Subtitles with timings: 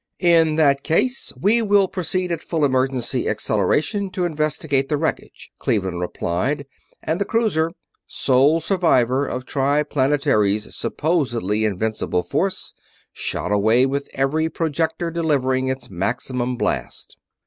[0.17, 5.99] "In that case we will proceed at full emergency acceleration to investigate the wreckage," Cleveland
[5.99, 6.65] replied,
[7.03, 7.71] and the cruiser
[8.07, 12.73] sole survivor of Triplanetary's supposedly invincible force
[13.13, 17.15] shot away with every projector delivering its maximum blast.